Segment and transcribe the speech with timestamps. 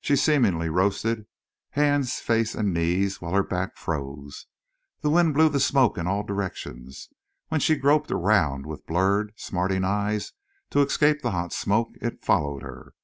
[0.00, 1.26] She seemingly roasted
[1.72, 4.46] hands, face, and knees while her back froze.
[5.02, 7.10] The wind blew the smoke in all directions.
[7.48, 10.32] When she groped around with blurred, smarting eyes
[10.70, 12.94] to escape the hot smoke, it followed her.